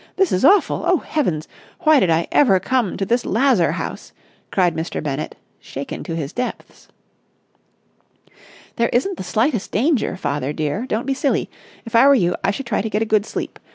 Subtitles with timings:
[0.15, 0.83] this is awful!...
[0.87, 1.47] Oh, heavens!
[1.81, 4.13] Why did I ever come to this lazar house!"
[4.49, 4.99] cried Mr.
[5.03, 6.87] Bennett, shaken to his depths.
[8.77, 10.87] "There isn't the slightest danger, father, dear.
[10.87, 11.51] Don't be silly.
[11.85, 13.59] If I were you, I should try to get a good sleep.